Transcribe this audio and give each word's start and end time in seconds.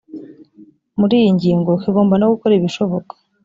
muri 0.99 1.13
iyi 1.21 1.29
ngingo 1.37 1.69
kigomba 1.83 2.15
no 2.17 2.27
gukora 2.33 2.53
ibishoboka 2.59 3.13